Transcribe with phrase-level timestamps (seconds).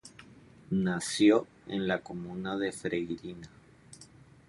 [0.71, 3.47] Nació en la comuna de Freirina.